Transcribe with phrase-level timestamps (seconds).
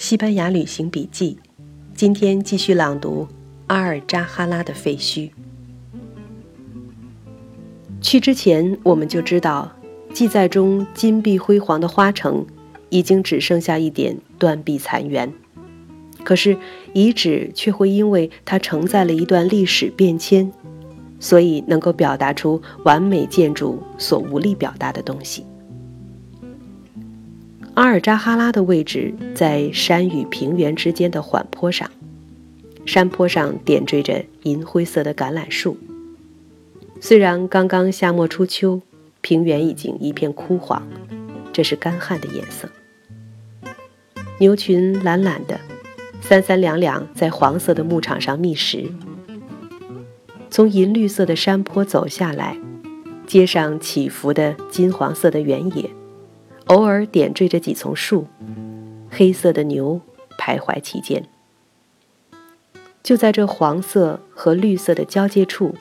[0.00, 1.36] 西班牙旅行笔记，
[1.94, 3.28] 今天继续朗读
[3.66, 5.28] 阿尔扎哈拉的废墟。
[8.00, 9.70] 去之前，我们就知道，
[10.14, 12.46] 记载中金碧辉煌的花城，
[12.88, 15.30] 已经只剩下一点断壁残垣。
[16.24, 16.56] 可是
[16.94, 20.50] 遗址却会因为它承载了一段历史变迁，
[21.18, 25.44] 所以能够表达出完美建筑所无力表达的东西。
[27.74, 31.90] 阿尔扎哈拉的位置在山与平原之间的缓坡上，
[32.84, 35.76] 山坡上点缀着银灰色的橄榄树。
[37.00, 38.82] 虽然刚刚夏末初秋，
[39.20, 40.86] 平原已经一片枯黄，
[41.52, 42.68] 这是干旱的颜色。
[44.38, 45.58] 牛群懒懒的，
[46.20, 48.90] 三三两两在黄色的牧场上觅食。
[50.50, 52.58] 从银绿色的山坡走下来，
[53.26, 55.88] 街上起伏的金黄色的原野。
[56.70, 58.28] 偶尔点缀着几丛树，
[59.10, 60.00] 黑色的牛
[60.38, 61.26] 徘徊其间。
[63.02, 65.74] 就在这黄色和绿色的交界处，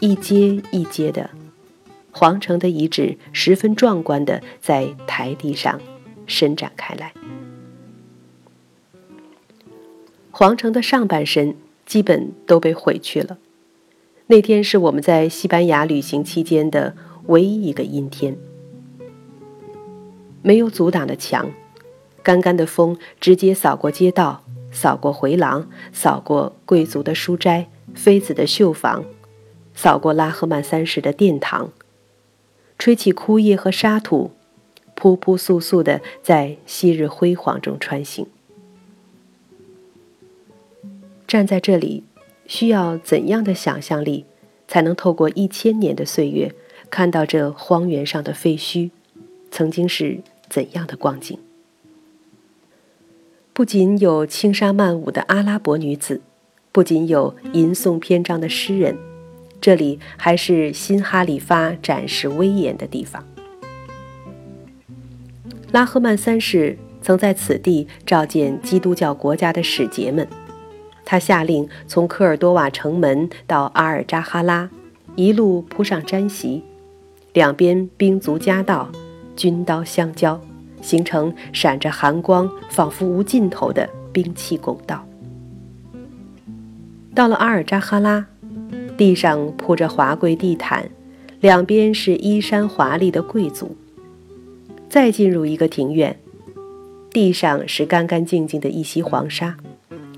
[0.00, 1.28] 一阶一阶的
[2.10, 5.78] 皇城的遗址十分壮观的在台地上
[6.26, 7.12] 伸展开来。
[10.30, 11.54] 皇城的上半身
[11.84, 13.36] 基本都被毁去了。
[14.28, 18.38] 那天是我们在西班牙旅行期间的唯一一个阴天。
[20.42, 21.50] 没有阻挡的墙，
[22.22, 29.04] 干干的风直接扫过街道，扫过回廊，扫过贵族的书斋、妃子的绣房，
[29.74, 31.72] 扫过拉赫曼三世的殿堂，
[32.78, 34.32] 吹起枯叶和沙土，
[34.94, 38.26] 扑扑簌簌的在昔日辉煌中穿行。
[41.26, 42.04] 站在这里，
[42.46, 44.24] 需要怎样的想象力，
[44.66, 46.54] 才能透过一千年的岁月，
[46.88, 48.90] 看到这荒原上的废墟，
[49.50, 50.20] 曾经是？
[50.48, 51.38] 怎样的光景？
[53.52, 56.22] 不仅有轻纱曼舞的阿拉伯女子，
[56.72, 58.96] 不仅有吟诵篇章的诗人，
[59.60, 63.22] 这里还是新哈里发展示威严的地方。
[65.70, 70.26] 拉赫曼三世曾在此地召见基督教国家的使节们，
[71.04, 74.70] 他下令从科尔多瓦城门到阿尔扎哈拉，
[75.14, 76.62] 一路铺上毡席，
[77.34, 78.90] 两边兵卒夹道。
[79.38, 80.38] 军刀相交，
[80.82, 85.06] 形成闪着寒光、仿佛无尽头的兵器拱道。
[87.14, 88.26] 到了阿尔扎哈拉，
[88.96, 90.90] 地上铺着华贵地毯，
[91.38, 93.76] 两边是衣衫华丽的贵族。
[94.88, 96.18] 再进入一个庭院，
[97.12, 99.56] 地上是干干净净的一袭黄沙。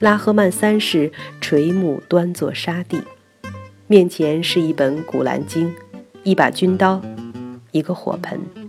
[0.00, 3.00] 拉赫曼三世垂目端坐沙地，
[3.86, 5.68] 面前是一本《古兰经》，
[6.24, 7.00] 一把军刀，
[7.70, 8.63] 一个火盆。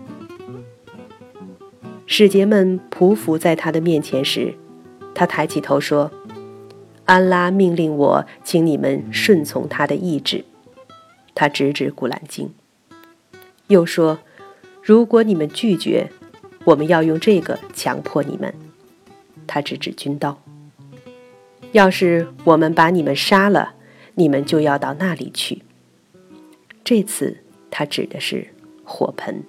[2.07, 4.53] 使节们匍匐在他的面前时，
[5.13, 6.11] 他抬起头说
[7.05, 10.45] ：“安拉命令我，请你们顺从他的意志。”
[11.33, 12.53] 他指指《古兰经》，
[13.67, 14.19] 又说
[14.81, 16.09] ：“如果你们拒绝，
[16.63, 18.53] 我们要用这个强迫你们。”
[19.47, 20.39] 他指指军刀。
[21.71, 23.73] 要是我们把你们杀了，
[24.13, 25.63] 你们就要到那里去。
[26.83, 27.37] 这次
[27.69, 28.47] 他指的是
[28.83, 29.43] 火盆。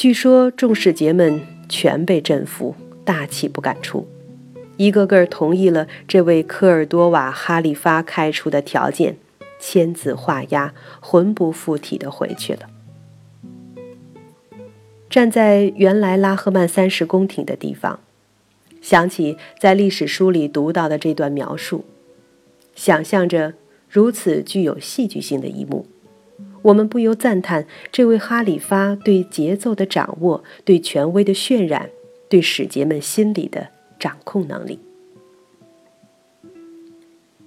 [0.00, 2.74] 据说众使节们全被震服，
[3.04, 4.08] 大气不敢出，
[4.78, 9.18] 一个个同意了这位科尔多瓦哈利发开出的条件，
[9.58, 12.60] 签字画押，魂不附体的回去了。
[15.10, 18.00] 站在原来拉赫曼三世宫廷的地方，
[18.80, 21.84] 想起在历史书里读到的这段描述，
[22.74, 23.52] 想象着
[23.86, 25.84] 如此具有戏剧性的一幕。
[26.62, 31.90] 我们不由赞叹这位哈里发对节奏的掌握、对权威的渲染、
[32.28, 34.78] 对使节们心理的掌控能力。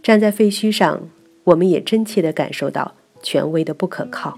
[0.01, 1.09] 站在废墟上，
[1.43, 4.37] 我们也真切地感受到权威的不可靠。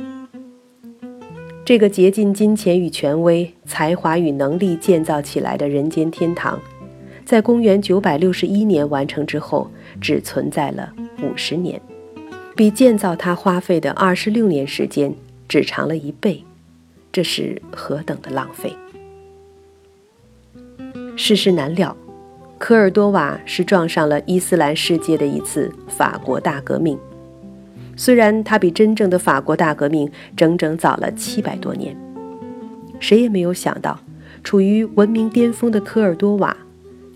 [1.63, 6.59] 这个竭尽金钱与权威、才华与能力建造起来的人间天堂，
[7.25, 10.93] 在公元961年完成之后，只存在了
[11.23, 11.81] 五十年。
[12.55, 15.13] 比建造它花费的二十六年时间
[15.47, 16.41] 只长了一倍，
[17.11, 18.73] 这是何等的浪费！
[21.17, 21.95] 世事难料，
[22.57, 26.97] 科尔多瓦是撞上了伊斯兰世界的一次法国大革命。
[27.97, 31.95] 虽然它比真正的法国大革命整整早了七百多年，
[33.01, 33.99] 谁也没有想到，
[34.43, 36.55] 处于文明巅峰的科尔多瓦，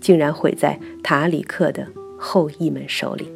[0.02, 1.86] 竟然毁在塔里克的
[2.18, 3.26] 后裔们手里。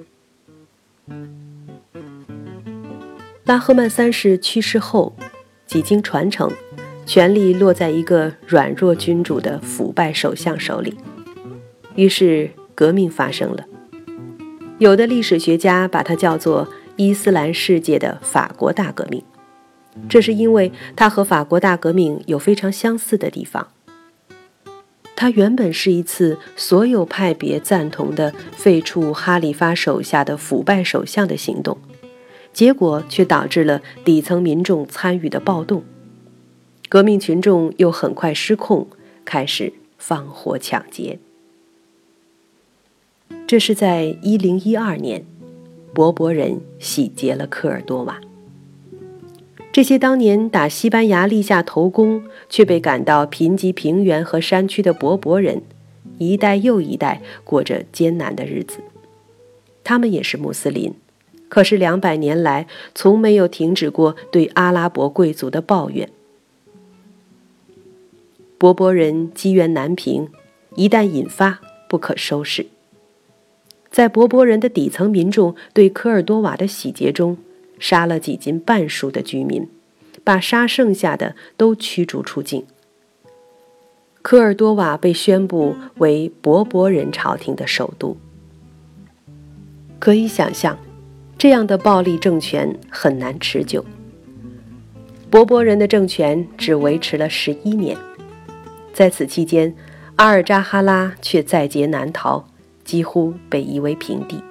[3.44, 5.14] 拉赫曼三世去世后，
[5.66, 6.50] 几经传承，
[7.04, 10.96] 权力落在一个软弱君主的腐败首相手里，
[11.94, 13.66] 于是革命发生了。
[14.78, 19.22] 有的历史学家把它叫做伊斯兰世界的法国大革命，
[20.08, 23.68] 这是因为它和法国大革命有非常相似的地方。
[25.14, 31.76] 它原本是一次所有派别赞同的废除哈里发手下的腐败首相的行动，
[32.54, 35.82] 结果却导致了底层民众参与的暴动。
[36.88, 38.86] 革命群众又很快失控，
[39.24, 41.18] 开始放火抢劫。
[43.46, 45.26] 这是在一零一二年，
[45.92, 48.20] 勃勃人洗劫了科尔多瓦。
[49.72, 55.62] 这些当年打西班牙立下头功，却被赶到贫瘠平原和山区的勃勃人，
[56.18, 58.78] 一代又一代过着艰难的日子。
[59.82, 60.94] 他们也是穆斯林，
[61.48, 66.10] 可是两百年来从没有停止过对阿拉伯贵族的抱怨。
[68.58, 70.28] 博博人积怨难平，
[70.74, 72.66] 一旦引发，不可收拾。
[73.90, 77.36] 在博博人的底层民众对科尔多瓦的洗劫中，
[77.78, 79.68] 杀了几近半数的居民，
[80.24, 82.64] 把杀剩下的都驱逐出境。
[84.22, 88.16] 科尔多瓦被宣布为博博人朝廷的首都。
[89.98, 90.78] 可以想象，
[91.44, 93.84] 这样的暴力政权很难持久。
[95.28, 97.94] 博博人的政权只维持了十一年。
[98.94, 99.74] 在此期间，
[100.16, 102.42] 阿尔扎哈拉却在劫难逃，
[102.82, 104.42] 几乎被夷为平地。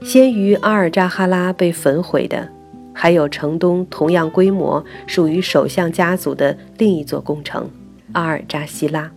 [0.00, 2.48] 先于阿尔扎哈拉被焚毁的，
[2.94, 7.68] 还有城东同样规模、属于首相家族的另一座工程——
[8.12, 9.12] 阿尔扎希拉，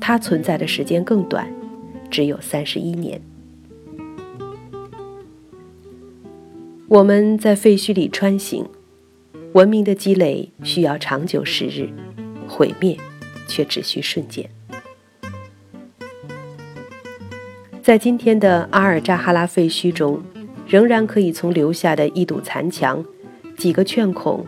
[0.00, 1.48] 它存在的时间更短，
[2.10, 3.22] 只有三十一年。
[6.92, 8.66] 我们在废墟里穿行，
[9.54, 11.88] 文明的积累需要长久时日。
[12.46, 12.98] 毁灭，
[13.48, 14.46] 却只需瞬间。
[17.82, 20.22] 在今天的阿尔扎哈拉废墟中，
[20.68, 23.02] 仍然可以从留下的一堵残墙、
[23.56, 24.44] 几个圈孔、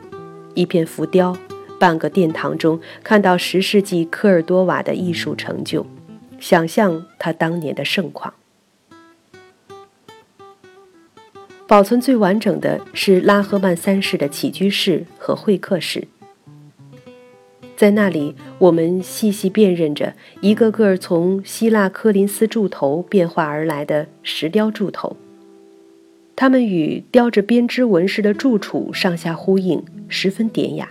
[0.52, 1.34] 一片浮雕、
[1.80, 5.86] 半个殿堂中，看到十世纪科尔多瓦的艺术成就，
[6.38, 8.34] 想象他当年的盛况。
[11.66, 16.06] 保存最完整的是拉赫曼三世的起居室和会客室。
[17.76, 25.16] 在那里，我们细细辨认着一个个从希腊科林斯柱头变化而来的石雕柱头，
[26.36, 30.88] 它们与雕着编织纹饰的柱础上下呼应，十分典雅。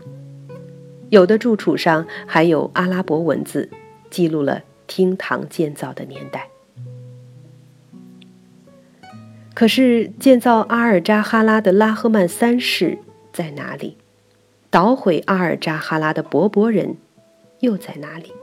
[1.09, 3.69] 有的柱础上还有阿拉伯文字，
[4.09, 6.49] 记录了厅堂建造的年代。
[9.53, 12.97] 可是，建造阿尔扎哈拉的拉赫曼三世
[13.31, 13.97] 在哪里？
[14.71, 16.97] 捣毁阿尔扎哈拉的勃勃人
[17.59, 18.33] 又在哪里？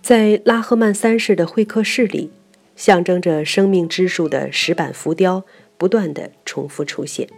[0.00, 2.30] 在拉赫曼三世的会客室里，
[2.74, 5.44] 象征着生命之树的石板浮雕
[5.76, 7.28] 不断的重复出现。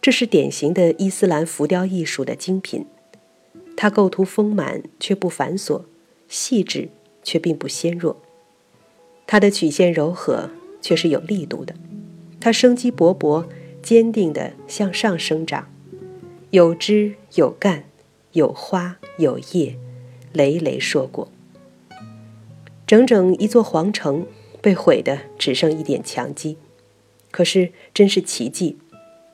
[0.00, 2.86] 这是典型的伊斯兰浮雕艺术的精品，
[3.76, 5.82] 它构图丰满却不繁琐，
[6.28, 6.88] 细致
[7.24, 8.22] 却并不纤弱。
[9.32, 10.50] 它的曲线柔和
[10.82, 11.72] 却是有力度的，
[12.40, 13.46] 它生机勃勃。
[13.80, 15.72] 坚定地向上生长，
[16.50, 17.84] 有枝有干，
[18.32, 19.78] 有花有叶，
[20.34, 21.32] 累累硕果。
[22.86, 24.26] 整整一座皇城
[24.60, 26.58] 被毁的只剩一点墙基，
[27.30, 28.76] 可是真是奇迹，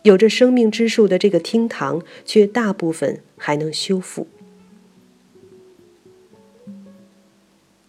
[0.02, 4.28] 有着生命之树的这个厅堂却大部分还能修复。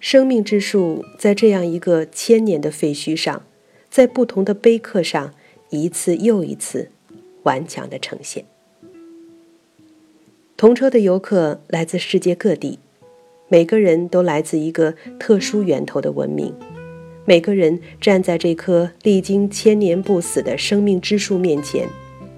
[0.09, 3.43] 生命之树在这样一个千年的废墟上，
[3.89, 5.33] 在不同的碑刻上。
[5.69, 6.91] 一次又一次，
[7.43, 8.45] 顽强的呈现。
[10.55, 12.79] 同车的游客来自世界各地，
[13.49, 16.53] 每个人都来自一个特殊源头的文明。
[17.25, 21.85] 每个人站在这棵历经千年不死的生命之树面前，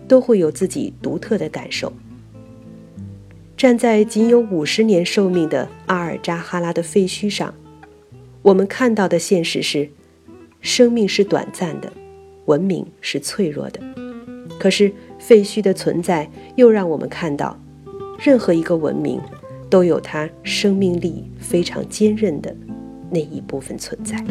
[0.07, 1.93] 都会有自己独特的感受。
[3.59, 7.53] 站在仅有五十年寿命的阿尔扎哈拉的废墟上，
[8.41, 9.89] 我们看到的现实是：
[10.61, 11.91] 生命是短暂的。
[12.45, 13.81] 文明是脆弱的，
[14.57, 14.89] 可是
[15.19, 17.61] 废墟的存在又让我们看到，
[18.17, 19.19] 任何一个文明
[19.69, 22.55] 都有它生命力非常坚韧的
[23.11, 24.23] 那一部分存在。